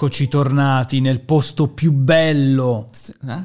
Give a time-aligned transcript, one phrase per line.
[0.00, 2.86] Eccoci tornati nel posto più bello.
[3.26, 3.42] Eh?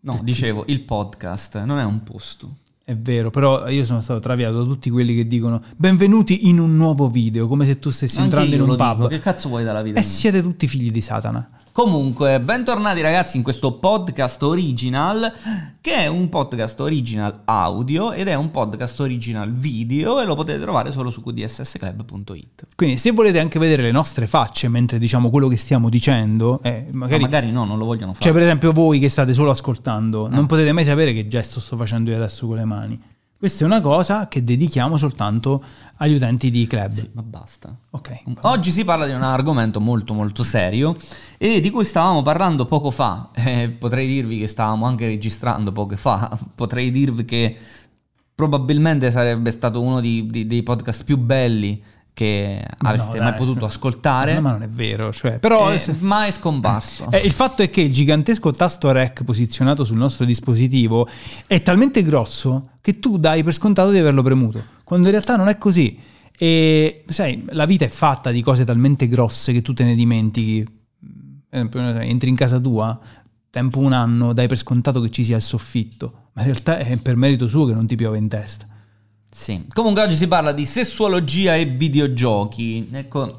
[0.00, 2.60] No, dicevo, il podcast non è un posto.
[2.82, 6.76] È vero, però io sono stato traviato da tutti quelli che dicono benvenuti in un
[6.78, 8.96] nuovo video, come se tu stessi Anche entrando in un pub.
[8.96, 9.98] dico, Che cazzo vuoi dalla vita?
[9.98, 10.08] E mia?
[10.10, 11.46] siete tutti figli di Satana.
[11.72, 15.32] Comunque, bentornati ragazzi in questo podcast original,
[15.80, 20.60] che è un podcast original audio ed è un podcast original video e lo potete
[20.60, 22.66] trovare solo su qdssclub.it.
[22.76, 26.88] Quindi se volete anche vedere le nostre facce mentre diciamo quello che stiamo dicendo, eh,
[26.90, 27.22] Ma magari...
[27.22, 28.22] magari no, non lo vogliono fare.
[28.22, 31.78] Cioè per esempio voi che state solo ascoltando, non potete mai sapere che gesto sto
[31.78, 33.02] facendo io adesso con le mani.
[33.42, 35.64] Questa è una cosa che dedichiamo soltanto
[35.96, 36.90] agli utenti di club.
[36.90, 37.76] Sì, ma basta.
[37.90, 38.22] Ok.
[38.42, 40.94] Oggi si parla di un argomento molto molto serio
[41.38, 43.30] e di cui stavamo parlando poco fa.
[43.42, 46.38] Eh, potrei dirvi che stavamo anche registrando poco fa.
[46.54, 47.56] Potrei dirvi che
[48.32, 51.82] probabilmente sarebbe stato uno di- di- dei podcast più belli
[52.14, 53.38] che Ma no, avreste mai dai.
[53.38, 54.34] potuto ascoltare.
[54.34, 55.72] No, ma non è vero, cioè, però...
[55.72, 57.06] Eh, se- ma è scomparso.
[57.10, 61.08] Eh, il fatto è che il gigantesco tasto REC posizionato sul nostro dispositivo
[61.46, 65.48] è talmente grosso che tu dai per scontato di averlo premuto, quando in realtà non
[65.48, 65.98] è così.
[66.36, 70.66] E sai, la vita è fatta di cose talmente grosse che tu te ne dimentichi.
[71.50, 72.98] Entri in casa tua,
[73.50, 76.96] tempo un anno, dai per scontato che ci sia il soffitto, ma in realtà è
[76.96, 78.66] per merito suo che non ti piove in testa.
[79.34, 79.64] Sì.
[79.72, 82.88] Comunque oggi si parla di sessuologia e videogiochi.
[82.92, 83.38] Ecco,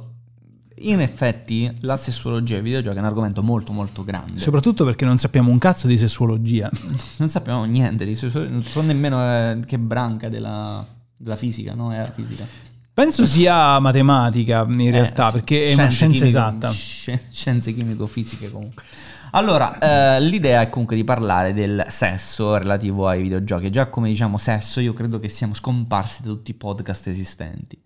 [0.78, 4.40] in effetti la sessuologia e i videogiochi è un argomento molto molto grande.
[4.40, 6.70] Soprattutto perché non sappiamo un cazzo di sessuologia.
[7.18, 10.86] Non sappiamo niente di sessuologia, non so nemmeno eh, che branca della,
[11.16, 11.94] della fisica, no?
[11.94, 12.46] Era fisica.
[12.92, 15.38] Penso sia matematica in realtà, Eh, sì.
[15.38, 16.72] perché è una scienza chimico- esatta.
[16.72, 18.84] sci- Scienze chimico-fisiche comunque.
[19.36, 23.72] Allora, eh, l'idea è comunque di parlare del sesso relativo ai videogiochi.
[23.72, 27.82] Già come diciamo sesso, io credo che siamo scomparsi da tutti i podcast esistenti.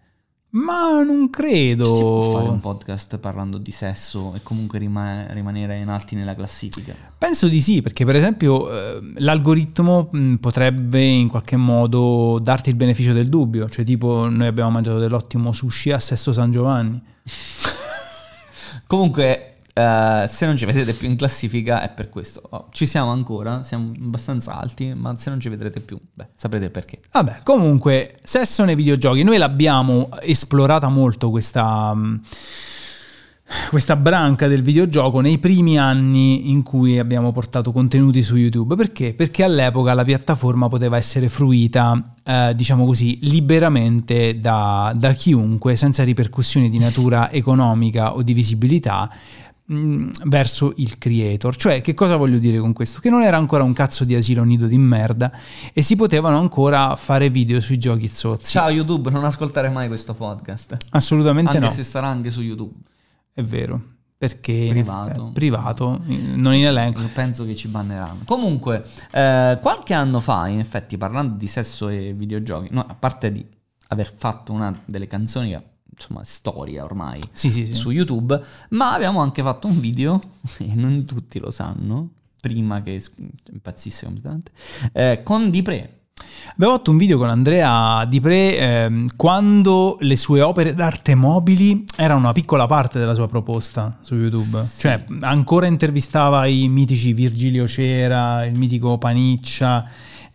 [0.49, 1.85] Ma non credo.
[1.85, 6.15] Ci si può fare un podcast parlando di sesso e comunque rima- rimanere in alti
[6.15, 6.93] nella classifica.
[7.17, 12.75] Penso di sì, perché per esempio eh, l'algoritmo mh, potrebbe in qualche modo darti il
[12.75, 17.01] beneficio del dubbio, cioè tipo noi abbiamo mangiato dell'ottimo sushi a Sesto San Giovanni.
[18.85, 22.41] Comunque, eh, se non ci vedete più in classifica è per questo.
[22.49, 26.71] Oh, ci siamo ancora, siamo abbastanza alti, ma se non ci vedrete più, beh, saprete
[26.71, 26.99] perché.
[27.11, 32.21] Vabbè, comunque, sesso nei videogiochi, noi l'abbiamo esplorata molto questa, mh,
[33.69, 38.75] questa branca del videogioco nei primi anni in cui abbiamo portato contenuti su YouTube.
[38.75, 39.13] Perché?
[39.13, 46.03] Perché all'epoca la piattaforma poteva essere fruita, eh, diciamo così, liberamente da, da chiunque, senza
[46.03, 49.07] ripercussioni di natura economica o di visibilità
[49.67, 51.55] mh, verso il creator.
[51.55, 52.99] Cioè, che cosa voglio dire con questo?
[52.99, 55.31] Che non era ancora un cazzo di asilo nido di merda
[55.73, 58.51] e si potevano ancora fare video sui giochi zozzi.
[58.51, 60.77] Ciao YouTube, non ascoltare mai questo podcast.
[60.91, 62.73] Assolutamente Anche no, se sarà anche su YouTube.
[63.33, 63.81] è vero.
[64.19, 65.29] Perché Privato.
[65.31, 66.01] privato,
[66.33, 67.01] non in elenco.
[67.01, 68.21] Io penso che ci banneranno.
[68.25, 73.31] Comunque, eh, qualche anno fa, in effetti, parlando di sesso e videogiochi, no, a parte
[73.31, 73.45] di
[73.89, 75.61] aver fatto una delle canzoni che
[75.97, 77.73] insomma storia ormai Sì, sì, sì.
[77.73, 80.21] su YouTube, ma abbiamo anche fatto un video,
[80.59, 82.09] e non tutti lo sanno,
[82.39, 83.03] prima che
[83.51, 84.51] impazzisse completamente,
[84.93, 85.93] eh, con Dipre.
[86.53, 91.85] Abbiamo fatto un video con Andrea Di Pre ehm, quando le sue opere d'arte mobili
[91.95, 94.65] erano una piccola parte della sua proposta su YouTube.
[94.77, 99.87] Cioè, ancora intervistava i mitici Virgilio Cera, il mitico Paniccia,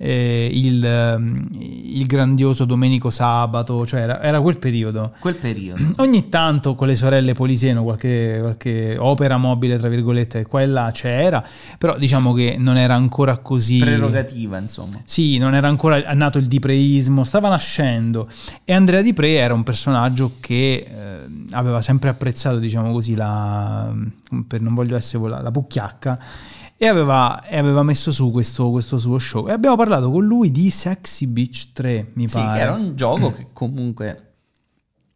[0.04, 5.12] eh, il, ehm, il grandioso Domenico Sabato, cioè era, era quel periodo.
[5.20, 5.80] Quel periodo.
[6.02, 10.90] Ogni tanto con le sorelle Poliseno qualche, qualche opera mobile, tra virgolette, qua e là
[10.92, 11.44] c'era,
[11.78, 13.78] però diciamo che non era ancora così...
[13.78, 15.00] Prerogativa, insomma.
[15.04, 18.28] Sì, non era ancora nato il dipreismo, stava nascendo
[18.64, 21.16] e Andrea Di Pre era un personaggio che eh,
[21.52, 23.92] aveva sempre apprezzato, diciamo così, la,
[24.48, 26.18] per non voglio essere vola- la pucchiacca
[26.82, 30.50] e aveva, e aveva messo su questo, questo suo show e abbiamo parlato con lui
[30.50, 32.56] di Sexy Beach 3, mi Sì, pare.
[32.58, 34.32] che era un gioco che comunque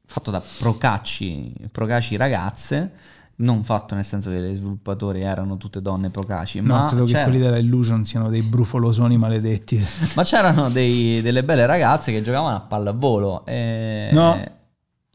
[0.04, 2.92] fatto da procacci, procaci ragazze,
[3.38, 7.20] non fatto nel senso che le sviluppatori erano tutte donne procaci, No, ma, credo che
[7.24, 9.84] quelli della Illusion siano dei brufolosoni maledetti.
[10.14, 13.44] ma c'erano dei- delle belle ragazze che giocavano a pallavolo.
[13.44, 14.08] E...
[14.12, 14.40] No,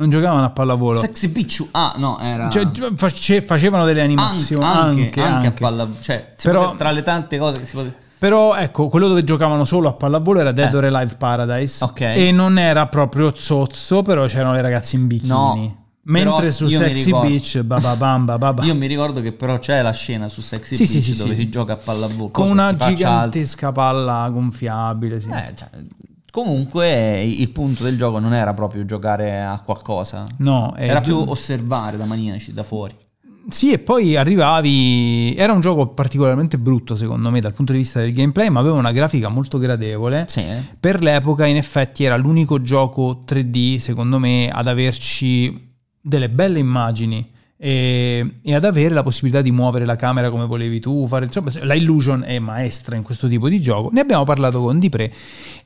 [0.02, 1.00] non giocavano a pallavolo.
[1.00, 2.50] Sexy Picchu, ah no, era...
[2.50, 5.62] Cioè, face- facevano delle animazioni anche, anche, anche a anche.
[5.62, 7.94] pallavolo, cioè Però- poteva- tra le tante cose che si poteva...
[8.18, 10.78] Però ecco, quello dove giocavano solo a pallavolo era Dead Eh.
[10.78, 11.84] or Alive Paradise.
[11.84, 12.02] Ok.
[12.02, 15.28] E non era proprio zozzo, però c'erano le ragazze in bikini.
[15.30, 18.64] No, Mentre su io mi Sexy ricordo- Beach, bababamba, babà.
[18.64, 21.42] Io mi ricordo che però c'è la scena su Sexy Sì, Beach sì, dove sì.
[21.42, 25.30] si gioca a pallavolo con una si faccia gigantesca palla gonfiabile, sì.
[25.30, 25.70] Eh, cioè,
[26.32, 31.22] comunque il punto del gioco non era proprio giocare a qualcosa, No, è era giu-
[31.24, 32.96] più osservare da maniaci da fuori.
[33.50, 35.36] sì, e poi arrivavi.
[35.36, 38.76] Era un gioco particolarmente brutto, secondo me, dal punto di vista del gameplay, ma aveva
[38.76, 40.26] una grafica molto gradevole.
[40.28, 40.44] Sì.
[40.80, 45.70] Per l'epoca, in effetti, era l'unico gioco 3D, secondo me, ad averci
[46.02, 47.30] delle belle immagini.
[47.64, 51.52] E, e ad avere la possibilità di muovere la camera come volevi tu, fare, insomma,
[51.62, 53.90] la Illusion è maestra in questo tipo di gioco.
[53.92, 55.14] Ne abbiamo parlato con Dipre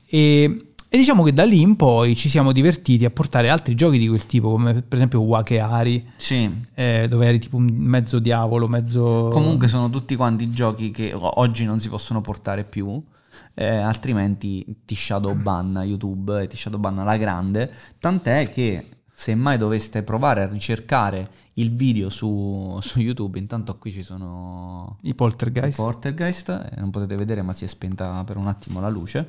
[0.06, 3.98] e e diciamo che da lì in poi ci siamo divertiti a portare altri giochi
[3.98, 6.48] di quel tipo, come per esempio Wakeari, Sì.
[6.74, 9.28] eh, dove eri tipo mezzo diavolo, mezzo...
[9.32, 13.02] Comunque sono tutti quanti giochi che oggi non si possono portare più.
[13.54, 17.70] eh, altrimenti ti shadowbanna YouTube e ti shadowbanna la grande.
[17.98, 18.86] Tant'è che
[19.26, 24.98] se mai doveste provare a ricercare il video su, su YouTube, intanto qui ci sono
[25.02, 25.78] I Poltergeist.
[25.78, 29.28] Poltergeist, eh, non potete vedere ma si è spenta per un attimo la luce.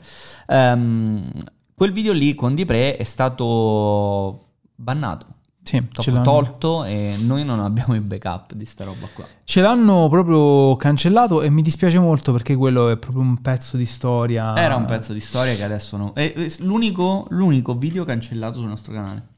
[0.49, 1.31] Ehm,
[1.73, 5.25] quel video lì con Dipre è stato bannato,
[5.63, 9.25] sì, ce l'hanno, tolto e noi non abbiamo i backup di sta roba qua.
[9.43, 13.85] ce l'hanno proprio cancellato e mi dispiace molto perché quello è proprio un pezzo di
[13.85, 14.55] storia.
[14.55, 16.13] Era un pezzo di storia che adesso no.
[16.13, 19.35] È l'unico, l'unico video cancellato sul nostro canale.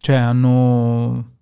[0.00, 1.32] Cioè hanno...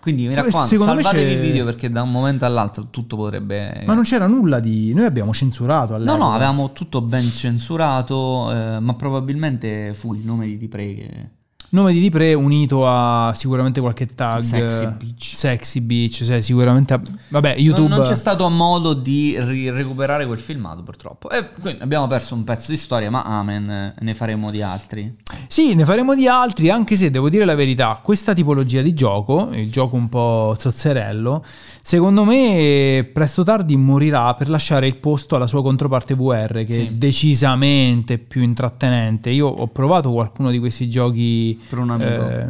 [0.00, 3.84] Quindi mi Poi, raccomando, salvatevi c'è- il video perché da un momento all'altro tutto potrebbe...
[3.86, 4.92] Ma non c'era nulla di...
[4.94, 6.18] Noi abbiamo censurato No, all'epoca.
[6.18, 11.30] no, avevamo tutto ben censurato, eh, ma probabilmente fu il nome di Dipre che...
[11.74, 14.40] Nome di Dipre unito a sicuramente qualche tag.
[14.42, 15.30] Sexy Beach.
[15.34, 17.00] Sexy Beach, cioè sicuramente...
[17.28, 17.88] Vabbè, YouTube...
[17.88, 21.30] Non, non c'è stato modo di ri- recuperare quel filmato purtroppo.
[21.30, 25.16] E quindi abbiamo perso un pezzo di storia, ma amen, eh, ne faremo di altri.
[25.46, 29.48] Sì, ne faremo di altri, anche se devo dire la verità, questa tipologia di gioco,
[29.52, 31.42] il gioco un po' zozzerello,
[31.80, 36.72] secondo me presto o tardi morirà per lasciare il posto alla sua controparte VR, che
[36.72, 36.86] Sì.
[36.86, 39.30] è decisamente più intrattenente.
[39.30, 41.60] Io ho provato qualcuno di questi giochi...
[42.04, 42.44] Eh,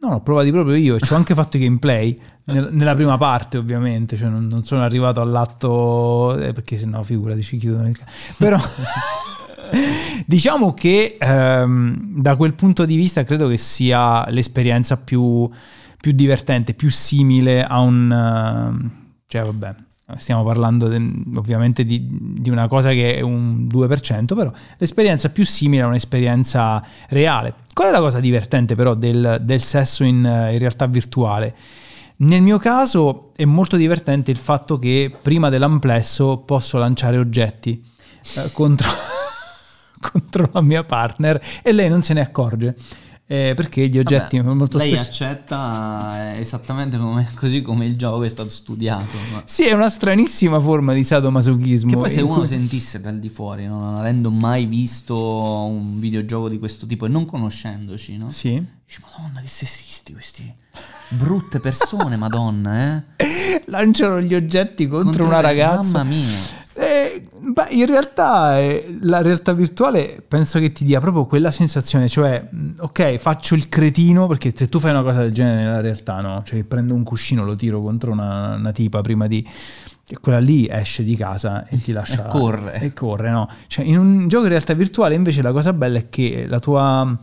[0.00, 3.16] no, l'ho provati proprio io e ci ho anche fatto i gameplay, nel- nella prima
[3.18, 7.96] parte ovviamente, cioè non, non sono arrivato all'atto, eh, perché sennò figurati ci chiudono il...
[7.98, 8.06] ca-
[8.36, 8.58] Però...
[10.26, 15.48] Diciamo che ehm, da quel punto di vista credo che sia l'esperienza più,
[16.00, 18.10] più divertente, più simile a un...
[18.10, 18.90] ehm,
[19.26, 19.74] cioè vabbè,
[20.16, 25.44] stiamo parlando de- ovviamente di, di una cosa che è un 2%, però l'esperienza più
[25.44, 27.54] simile a un'esperienza reale.
[27.72, 31.54] Qual è la cosa divertente però del, del sesso in, in realtà virtuale?
[32.20, 37.80] Nel mio caso è molto divertente il fatto che prima dell'amplesso posso lanciare oggetti
[38.36, 38.88] eh, contro,
[40.00, 42.74] contro la mia partner e lei non se ne accorge.
[43.30, 45.08] Eh, perché gli oggetti Vabbè, molto lei spesso...
[45.24, 49.04] accetta eh, esattamente come, così come il gioco è stato studiato.
[49.32, 51.90] ma- Sì, è una stranissima forma di sadomasochismo.
[51.90, 53.80] Che poi se uno cui- sentisse dal di fuori, no?
[53.80, 58.30] non avendo mai visto un videogioco di questo tipo e non conoscendoci, no?
[58.30, 58.52] Sì.
[58.86, 60.50] Dici, madonna, che sessisti questi.
[61.10, 63.02] Brutte persone, madonna, eh.
[63.66, 65.98] Lanciano gli oggetti contro, una ragazza.
[65.98, 66.57] Mamma mia.
[67.38, 72.08] Eh, beh, in realtà eh, la realtà virtuale penso che ti dia proprio quella sensazione,
[72.08, 75.80] cioè, mh, ok, faccio il cretino perché se tu fai una cosa del genere nella
[75.80, 76.42] realtà, no?
[76.44, 79.46] Cioè, prendo un cuscino, lo tiro contro una, una tipa prima di...
[80.20, 82.26] quella lì esce di casa e ti lascia...
[82.26, 82.80] E corre.
[82.80, 83.48] E corre, no?
[83.66, 87.18] Cioè, in un gioco in realtà virtuale invece la cosa bella è che la tua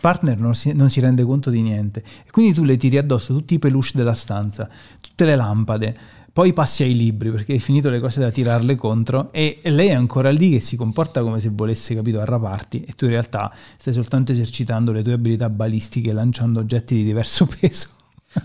[0.00, 3.32] partner non si, non si rende conto di niente e quindi tu le tiri addosso
[3.32, 4.68] tutti i peluche della stanza,
[5.00, 5.96] tutte le lampade,
[6.34, 9.92] poi passi ai libri perché hai finito le cose da tirarle contro e, lei è
[9.92, 13.94] ancora lì che si comporta come se volesse, capito, arraparti e tu in realtà stai
[13.94, 17.90] soltanto esercitando le tue abilità balistiche lanciando oggetti di diverso peso.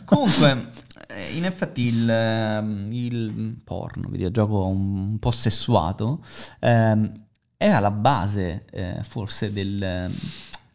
[0.05, 0.69] Comunque,
[1.07, 6.23] eh, in effetti il, ehm, il porno, videogioco un po' sessuato,
[6.59, 7.11] ehm,
[7.57, 10.13] è alla base eh, forse del, ehm,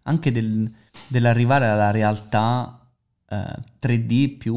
[0.03, 0.69] anche del-
[1.07, 2.81] dell'arrivare alla realtà
[3.29, 4.55] eh, 3D più,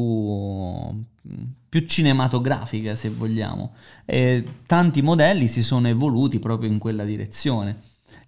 [1.68, 3.74] più cinematografica, se vogliamo.
[4.04, 7.80] E tanti modelli si sono evoluti proprio in quella direzione.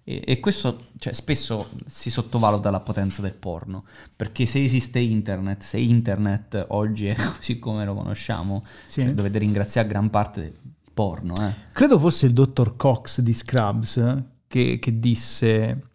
[0.03, 5.61] E, e questo cioè, spesso si sottovaluta la potenza del porno, perché se esiste internet,
[5.63, 9.01] se internet oggi è così come lo conosciamo, Sì.
[9.01, 10.53] cioè, dovete ringraziare gran parte del
[10.93, 11.33] porno.
[11.39, 11.53] Eh.
[11.71, 15.90] Credo fosse il dottor Cox di Scrubs eh, che, che disse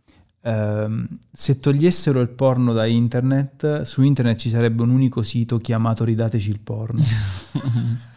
[0.46, 6.04] ehm, se togliessero il porno da internet, su internet ci sarebbe un unico sito chiamato
[6.04, 7.02] ridateci il porno.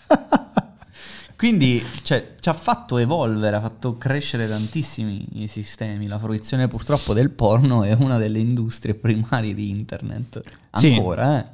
[1.35, 6.05] Quindi cioè, ci ha fatto evolvere, ha fatto crescere tantissimi i sistemi.
[6.07, 10.41] La fruizione purtroppo del porno è una delle industrie primarie di internet.
[10.73, 10.93] Sì.
[10.93, 11.45] Ancora, eh.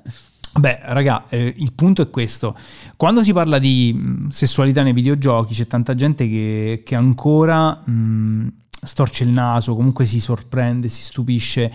[0.58, 2.58] Beh, raga, eh, il punto è questo.
[2.98, 8.48] Quando si parla di mh, sessualità nei videogiochi, c'è tanta gente che, che ancora mh,
[8.86, 11.72] storce il naso, comunque si sorprende, si stupisce.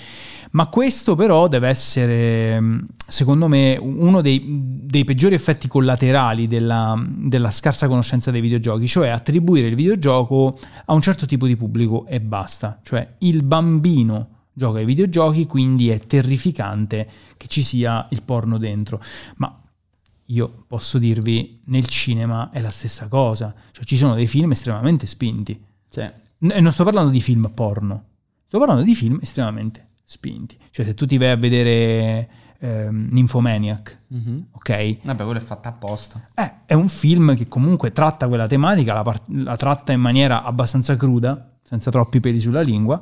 [0.53, 4.43] Ma questo però deve essere, mm, secondo me, uno dei,
[4.83, 10.95] dei peggiori effetti collaterali della, della, scarsa conoscenza dei videogiochi, cioè attribuire il videogioco a
[10.95, 12.81] un certo tipo di pubblico e basta.
[12.83, 19.01] Cioè il bambino gioca ai videogiochi, quindi è terrificante che ci sia il porno dentro.
[19.37, 19.61] Ma
[20.27, 23.55] io posso dirvi, nel cinema è la stessa cosa.
[23.73, 25.61] Cioè ci sono dei film estremamente spinti.
[25.89, 28.05] Cioè, e non sto parlando di film porno,
[28.47, 30.59] sto parlando di film estremamente spinti.
[30.71, 32.29] Cioè se tu ti vai a vedere
[32.59, 34.41] ehm, Nymphomaniac, mm-hmm.
[34.53, 34.99] ok?
[35.05, 36.31] Vabbè, quello è fatto apposta.
[36.35, 40.43] Eh, è un film che comunque tratta quella tematica, la, part- la tratta in maniera
[40.43, 43.01] abbastanza cruda, senza troppi peli sulla lingua,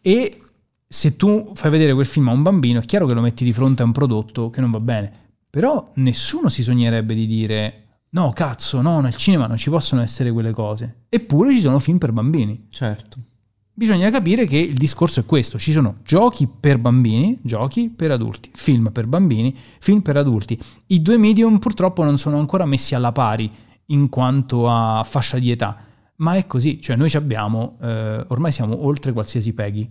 [0.00, 0.42] e
[0.86, 3.52] se tu fai vedere quel film a un bambino, è chiaro che lo metti di
[3.52, 5.12] fronte a un prodotto che non va bene,
[5.50, 10.30] però nessuno si sognerebbe di dire no, cazzo, no, nel cinema non ci possono essere
[10.30, 11.04] quelle cose.
[11.08, 12.66] Eppure ci sono film per bambini.
[12.70, 13.16] Certo.
[13.72, 18.50] Bisogna capire che il discorso è questo, ci sono giochi per bambini, giochi per adulti,
[18.52, 20.60] film per bambini, film per adulti.
[20.86, 23.48] I due medium purtroppo non sono ancora messi alla pari
[23.86, 25.76] in quanto a fascia di età,
[26.16, 29.88] ma è così, cioè noi abbiamo, eh, ormai siamo oltre qualsiasi peghi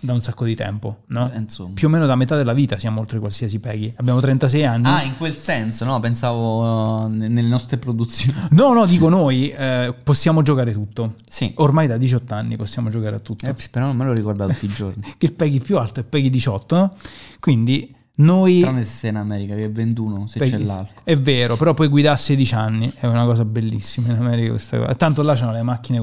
[0.00, 1.30] da un sacco di tempo, no?
[1.30, 1.44] Eh,
[1.74, 3.92] Più o meno da metà della vita siamo oltre qualsiasi peghi.
[3.96, 4.86] Abbiamo 36 anni.
[4.86, 5.98] Ah, in quel senso, no?
[6.00, 8.38] Pensavo uh, nelle nostre produzioni.
[8.50, 11.14] No, no, dico noi eh, possiamo giocare tutto.
[11.28, 11.52] Sì.
[11.56, 13.46] Ormai da 18 anni possiamo giocare a tutto.
[13.46, 15.02] Eh, però non me lo ricordo tutti i giorni.
[15.18, 16.94] che il peghi più alto è peghi 18, no?
[17.40, 18.60] Quindi noi...
[18.60, 21.02] Tranne se sei in America, che è 21, se Beh, c'è l'alcol.
[21.04, 24.78] È vero, però puoi guidare a 16 anni, è una cosa bellissima in America questa
[24.78, 24.94] cosa.
[24.94, 26.02] Tanto là c'hanno le macchine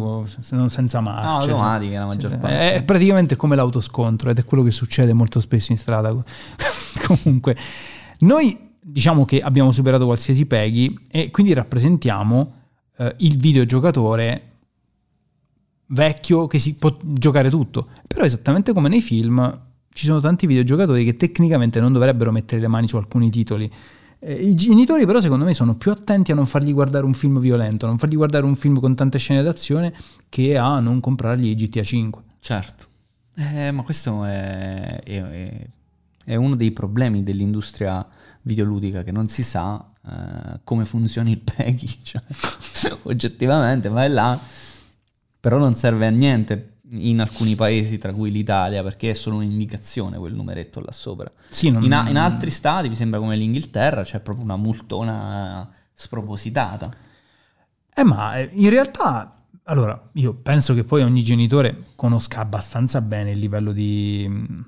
[0.69, 1.29] senza marcia.
[1.29, 2.73] No, automatiche cioè, la maggior parte.
[2.73, 6.15] È praticamente come l'autoscontro ed è quello che succede molto spesso in strada.
[7.05, 7.57] Comunque,
[8.19, 12.53] noi diciamo che abbiamo superato qualsiasi peghi e quindi rappresentiamo
[12.97, 14.49] eh, il videogiocatore
[15.87, 17.89] vecchio che si può giocare tutto.
[18.07, 19.63] Però esattamente come nei film
[19.95, 23.71] ci sono tanti videogiocatori che tecnicamente non dovrebbero mettere le mani su alcuni titoli.
[24.19, 27.39] Eh, I genitori però secondo me sono più attenti a non fargli guardare un film
[27.39, 29.93] violento, a non fargli guardare un film con tante scene d'azione
[30.27, 32.23] che a non comprargli GTA 5.
[32.41, 32.87] Certo,
[33.35, 35.67] eh, ma questo è, è,
[36.25, 38.05] è, uno dei problemi dell'industria
[38.41, 42.21] videoludica che non si sa eh, come funziona il PEGI, cioè,
[43.03, 44.37] oggettivamente, ma è là,
[45.39, 50.17] però non serve a niente in alcuni paesi, tra cui l'Italia, perché è solo un'indicazione
[50.17, 51.31] quel numeretto là sopra.
[51.49, 51.83] Sì, non...
[51.83, 56.93] in, a- in, altri stati, mi sembra come l'Inghilterra, c'è proprio una multona spropositata.
[57.93, 63.31] Eh, ma eh, in realtà, allora, io penso che poi ogni genitore conosca abbastanza bene
[63.31, 64.63] il livello di...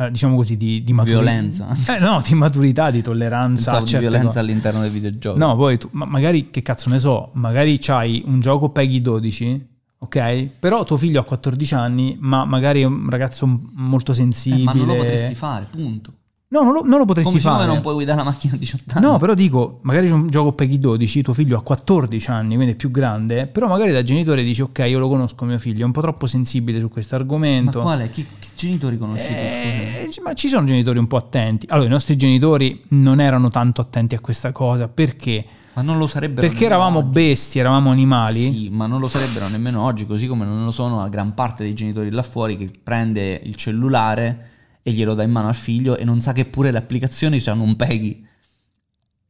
[0.00, 1.20] Eh, diciamo così, di, di maturità.
[1.20, 1.66] Violenza.
[1.92, 3.72] Eh, no, di maturità, di tolleranza.
[3.72, 4.38] Pensavo di violenza cose.
[4.38, 5.36] all'interno del videogioco.
[5.36, 9.76] No, poi tu, ma magari, che cazzo ne so, magari c'hai un gioco Peggy 12
[9.98, 10.48] ok?
[10.58, 14.62] Però tuo figlio ha 14 anni, ma magari è un ragazzo molto sensibile.
[14.62, 16.12] Eh, ma non lo potresti fare, punto.
[16.50, 17.60] No, non lo, non lo potresti Come fare.
[17.60, 19.04] Come non puoi guidare la macchina a 18 anni.
[19.04, 22.72] No, però dico, magari c'è un gioco Peggy 12, tuo figlio ha 14 anni, quindi
[22.72, 25.84] è più grande, però magari da genitore dici ok, io lo conosco mio figlio, è
[25.84, 27.78] un po' troppo sensibile su questo argomento.
[27.78, 28.08] Ma quale?
[28.08, 31.66] Chi, chi genitori conosci eh, Ma ci sono genitori un po' attenti.
[31.68, 35.44] Allora, i nostri genitori non erano tanto attenti a questa cosa, perché?
[35.78, 37.08] Ma non lo sarebbero Perché eravamo oggi.
[37.10, 38.40] bestie, eravamo animali?
[38.40, 41.62] Sì, ma non lo sarebbero nemmeno oggi, così come non lo sono la gran parte
[41.62, 44.48] dei genitori là fuori che prende il cellulare
[44.82, 47.62] e glielo dà in mano al figlio e non sa che pure le applicazioni hanno
[47.62, 48.26] un peggy.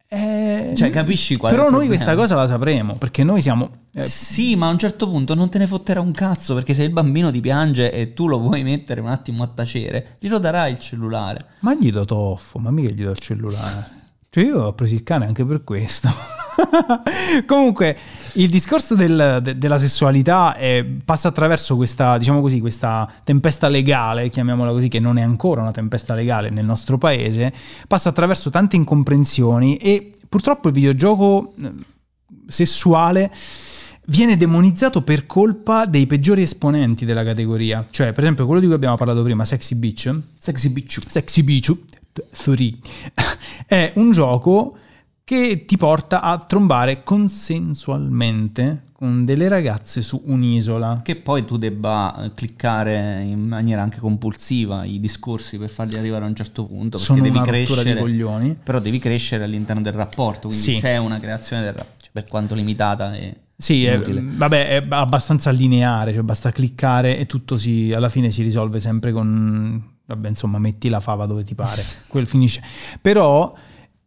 [0.09, 3.69] Eh, cioè, capisci qual Però noi questa cosa la sapremo, perché noi siamo...
[3.93, 6.83] Eh, sì, ma a un certo punto non te ne fotterà un cazzo, perché se
[6.83, 10.73] il bambino ti piange e tu lo vuoi mettere un attimo a tacere, glielo darai
[10.73, 11.45] il cellulare.
[11.61, 13.97] Ma gli do toffo, ma mica gli do il cellulare.
[14.31, 16.37] Cioè io ho preso il cane anche per questo.
[17.47, 17.97] Comunque,
[18.35, 24.29] il discorso del, de, della sessualità è, passa attraverso questa, diciamo così, questa tempesta legale,
[24.29, 27.53] chiamiamola così, che non è ancora una tempesta legale nel nostro paese,
[27.87, 31.73] passa attraverso tante incomprensioni e purtroppo il videogioco eh,
[32.47, 33.33] sessuale
[34.07, 37.87] viene demonizzato per colpa dei peggiori esponenti della categoria.
[37.91, 40.15] Cioè, per esempio, quello di cui abbiamo parlato prima, Sexy Beach.
[40.39, 41.01] Sexy Beach.
[41.07, 41.77] Sexy Beach
[42.13, 42.73] 3
[43.67, 44.77] è un gioco
[45.29, 51.03] che ti porta a trombare consensualmente con delle ragazze su un'isola.
[51.05, 56.25] Che poi tu debba eh, cliccare in maniera anche compulsiva i discorsi per farli arrivare
[56.25, 56.97] a un certo punto.
[56.97, 58.57] Perché Sono devi crescere, di coglioni.
[58.63, 60.79] Però devi crescere all'interno del rapporto, quindi sì.
[60.81, 63.37] c'è una creazione del rapporto, cioè per quanto limitata e...
[63.55, 68.43] Sì, è, vabbè, è abbastanza lineare, cioè basta cliccare e tutto si, alla fine si
[68.43, 69.97] risolve sempre con...
[70.07, 72.63] Vabbè, insomma, metti la fava dove ti pare, quel finisce.
[73.03, 73.55] Però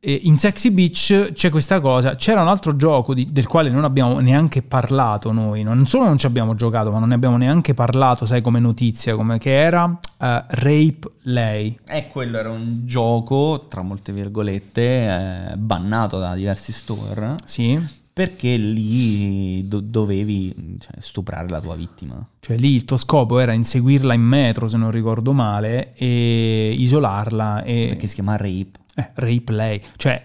[0.04, 4.20] in Sexy Beach c'è questa cosa, c'era un altro gioco di- del quale non abbiamo
[4.20, 8.26] neanche parlato noi, non solo non ci abbiamo giocato, ma non ne abbiamo neanche parlato,
[8.26, 11.78] sai, come notizia, come che era eh, Rape Lay.
[11.88, 17.80] E quello era un gioco, tra molte virgolette, eh, bannato da diversi store, Sì,
[18.14, 22.16] perché lì do- dovevi cioè, stuprare la tua vittima.
[22.40, 27.64] cioè lì il tuo scopo era inseguirla in metro, se non ricordo male, e isolarla
[27.64, 27.86] e...
[27.90, 28.80] Perché si chiama rape.
[28.96, 29.82] Eh, replay.
[29.96, 30.24] Cioè,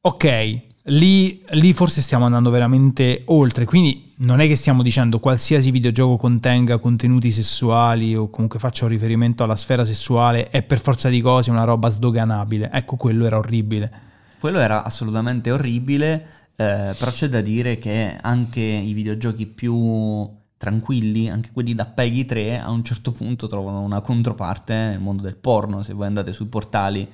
[0.00, 3.64] ok, lì, lì forse stiamo andando veramente oltre.
[3.64, 8.90] Quindi non è che stiamo dicendo qualsiasi videogioco contenga contenuti sessuali o comunque faccia un
[8.90, 12.70] riferimento alla sfera sessuale è per forza di cose una roba sdoganabile.
[12.72, 14.10] Ecco, quello era orribile.
[14.38, 21.28] Quello era assolutamente orribile, eh, però c'è da dire che anche i videogiochi più tranquilli,
[21.28, 25.36] anche quelli da Peggy 3, a un certo punto trovano una controparte nel mondo del
[25.36, 25.82] porno.
[25.82, 27.08] Se voi andate sui portali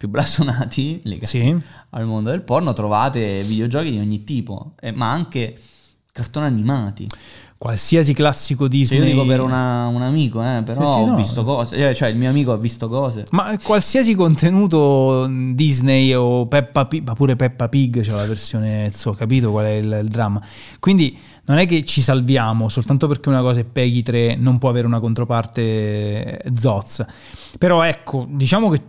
[0.00, 1.60] più blasonati legati Sì.
[1.90, 5.54] al mondo del porno, trovate videogiochi di ogni tipo, eh, ma anche
[6.10, 7.06] cartoni animati.
[7.58, 8.98] Qualsiasi classico Se Disney.
[9.00, 11.14] io dico per una- un amico, eh, però Sì, sì, ho no.
[11.16, 13.24] visto cose, eh, cioè il mio amico ha visto cose.
[13.32, 19.12] Ma qualsiasi contenuto Disney o Peppa Pig, ma pure Peppa Pig c'è la versione, so,
[19.12, 20.40] capito qual è il, il dramma.
[20.78, 21.14] Quindi
[21.44, 24.86] non è che ci salviamo soltanto perché una cosa è Peggy 3, non può avere
[24.86, 27.04] una controparte eh, Zoz.
[27.58, 28.82] Però ecco, diciamo che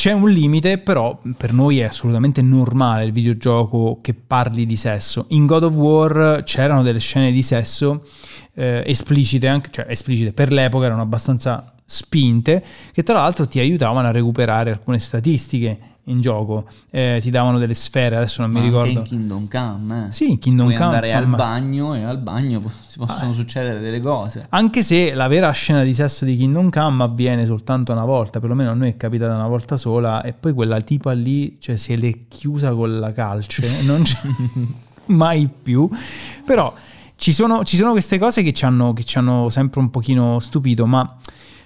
[0.00, 5.26] c'è un limite, però per noi è assolutamente normale il videogioco che parli di sesso.
[5.28, 8.06] In God of War c'erano delle scene di sesso
[8.54, 14.06] eh, esplicite, anche, cioè esplicite per l'epoca erano abbastanza spinte, che tra l'altro ti aiutavano
[14.06, 18.64] a recuperare alcune statistiche in gioco, Eh, ti davano delle sfere, adesso non mi Ma
[18.64, 18.98] anche ricordo.
[19.00, 20.12] in Kingdom Come, eh.
[20.12, 20.86] Sì, in Kingdom Puoi Come.
[20.88, 23.34] andare al bagno e al bagno si possono Ah.
[23.34, 24.46] succedere delle cose.
[24.50, 28.70] Anche se la vera scena di sesso di Kingdom Come avviene soltanto una volta, perlomeno
[28.70, 32.12] a noi è capitata una volta sola, e poi quella tipa lì, cioè, se l'è
[32.28, 34.18] chiusa con la calce, non c'è
[35.06, 35.88] mai più.
[36.44, 36.72] Però
[37.16, 40.40] ci sono, ci sono queste cose che ci, hanno, che ci hanno sempre un pochino
[40.40, 41.16] stupito, ma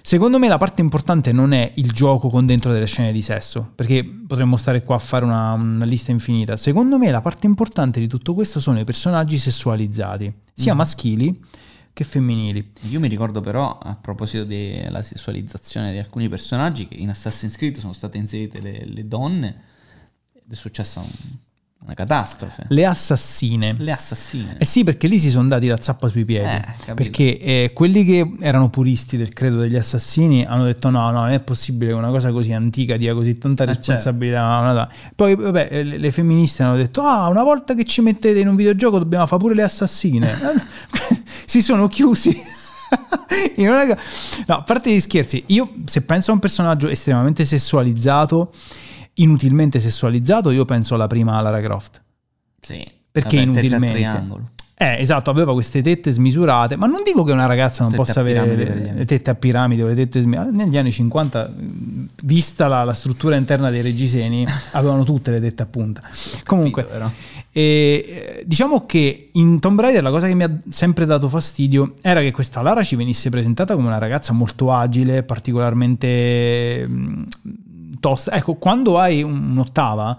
[0.05, 3.71] secondo me la parte importante non è il gioco con dentro delle scene di sesso,
[3.73, 6.57] perché potremmo stare qua a fare una, una lista infinita.
[6.57, 10.77] Secondo me la parte importante di tutto questo sono i personaggi sessualizzati, sia Mm.
[10.77, 11.43] maschili
[11.91, 12.73] che femminili.
[12.89, 17.77] Io mi ricordo però, a proposito della sessualizzazione di alcuni personaggi, che in Assassin's Creed
[17.79, 19.61] sono state inserite le, le donne
[20.33, 21.07] ed è successa un-
[21.85, 22.65] una catastrofe.
[22.69, 23.75] Le assassine.
[23.77, 24.55] Le assassine.
[24.57, 26.47] Eh sì, perché lì si sono dati la zappa sui piedi.
[26.87, 31.21] Eh, perché eh, quelli che erano puristi del credo degli assassini hanno detto: no, no,
[31.21, 34.61] non è possibile che una cosa così antica dia così tanta Eh, responsabilità.
[34.61, 34.89] No, no.
[35.15, 38.47] Poi, vabbè, eh, le, le femministe hanno detto: ah, una volta che ci mettete in
[38.47, 40.27] un videogioco dobbiamo fare pure le assassine.
[41.45, 42.35] si sono chiusi.
[43.57, 48.53] No, a parte gli scherzi, io se penso a un personaggio estremamente sessualizzato,
[49.15, 52.01] inutilmente sessualizzato, io penso alla prima Lara Croft.
[52.59, 52.83] Sì.
[53.11, 54.53] Perché Vabbè, inutilmente?
[54.77, 58.19] Eh, esatto, aveva queste tette smisurate, ma non dico che una ragazza non Tette possa
[58.19, 58.55] avere
[58.93, 60.51] le, tette a piramide o le tette smisurate.
[60.51, 65.63] Negli anni 50, mh, vista la, la struttura interna dei reggiseni, avevano tutte le tette
[65.63, 66.01] a punta.
[66.43, 67.11] Comunque, Capito, però.
[67.51, 71.93] e, eh, diciamo che in Tomb Raider la cosa che mi ha sempre dato fastidio
[72.01, 77.23] era che questa Lara ci venisse presentata come una ragazza molto agile, particolarmente mh,
[78.09, 78.31] tosta.
[78.33, 80.17] Ecco, quando hai un- un'ottava,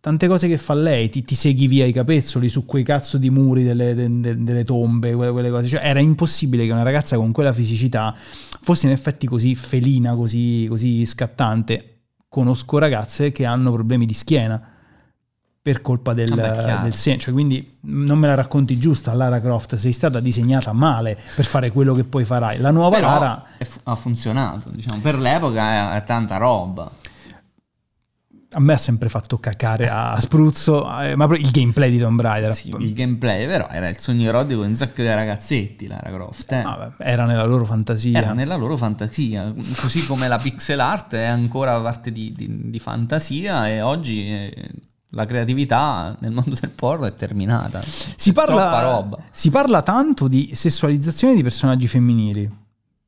[0.00, 3.28] tante cose che fa lei, ti, ti seghi via i capezzoli su quei cazzo di
[3.28, 5.68] muri delle, de- de- delle tombe, quelle, quelle cose.
[5.68, 8.14] Cioè, era impossibile che una ragazza con quella fisicità
[8.60, 11.94] fosse in effetti così felina, così, così scattante.
[12.30, 14.62] Conosco ragazze che hanno problemi di schiena
[15.60, 16.30] per colpa del,
[16.82, 17.18] del seno.
[17.18, 19.74] Cioè, quindi non me la racconti giusta, Lara Croft.
[19.76, 22.58] Sei stata disegnata male per fare quello che poi farai.
[22.58, 23.44] La nuova Però Lara.
[23.60, 25.00] fu- ha funzionato, diciamo.
[25.02, 26.90] Per l'epoca è, è tanta roba.
[28.52, 32.18] A me ha sempre fatto cacare a spruzzo, eh, ma proprio il gameplay di Tomb
[32.18, 32.54] Raider.
[32.54, 36.52] Sì, il gameplay, però, era il sogno erotico di un sacco di ragazzetti, Lara Croft.
[36.52, 36.60] eh.
[36.60, 38.16] Ah, beh, era nella loro fantasia.
[38.18, 42.78] Era nella loro fantasia, così come la pixel art è ancora parte di, di- di
[42.78, 44.70] fantasia e oggi eh,
[45.10, 47.82] la creatività nel mondo del porno è terminata.
[47.84, 52.50] si, troppa parla, si parla tanto di sessualizzazione di personaggi femminili.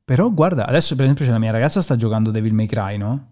[0.05, 3.29] Però guarda, adesso per esempio c'è la mia ragazza sta giocando Devil May Cry, no?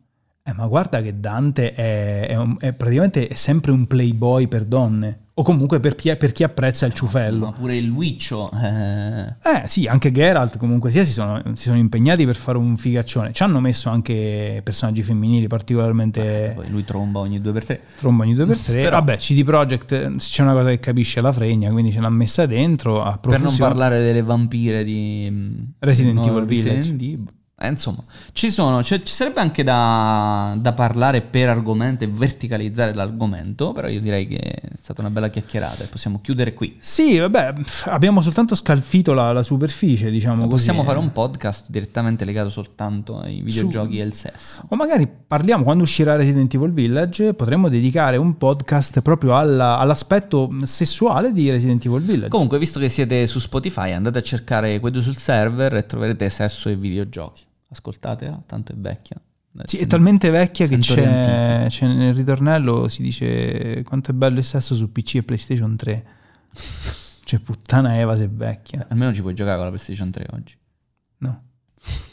[0.50, 4.66] Eh, ma guarda che Dante è, è un- è praticamente è sempre un playboy per
[4.66, 5.20] donne.
[5.40, 7.54] O comunque per chi, per chi apprezza il Ma ciufello.
[7.58, 12.26] pure il Wiccio, eh, Eh sì, anche Geralt comunque sia si sono, si sono impegnati
[12.26, 13.32] per fare un figaccione.
[13.32, 17.82] Ci hanno messo anche personaggi femminili particolarmente poi lui tromba ogni due per tre.
[18.00, 18.82] tromba ogni due per tre.
[18.84, 22.10] Però- Vabbè, CD Projekt eh, c'è una cosa che capisce la fregna, quindi ce l'ha
[22.10, 26.90] messa dentro Per non parlare delle vampire di mm, Resident no, Evil Resident Village.
[27.14, 27.28] Evil-
[27.62, 32.94] Eh, insomma, ci sono, cioè, ci sarebbe anche da, da, parlare per argomento e verticalizzare
[32.94, 36.78] l'argomento, però io direi che è stata una bella chiacchierata e possiamo chiudere qui.
[36.80, 37.56] Sì, vabbè,
[37.88, 40.48] abbiamo soltanto scalfito la, la superficie, diciamo.
[40.48, 44.00] Possiamo fare un podcast direttamente legato soltanto ai videogiochi Su...
[44.00, 44.64] e al sesso.
[44.70, 50.50] O magari parliamo, quando uscirà Resident Evil Village, potremmo dedicare un podcast proprio alla, all'aspetto
[50.64, 52.30] sessuale di Resident Evil Village.
[52.30, 56.70] Comunque, visto che siete su Spotify, andate a cercare quello sul server e troverete sesso
[56.70, 59.22] e videogiochi ascoltatela, tanto è vecchia.
[59.64, 64.44] Sì, è talmente vecchia che c'è, c'è, nel ritornello si dice quanto è bello il
[64.44, 66.06] sesso su PC e PlayStation 3.
[67.24, 68.88] cioè puttana Eva se è vecchia.
[68.90, 70.58] Almeno ci puoi giocare con la PlayStation 3 oggi.
[71.18, 71.44] No.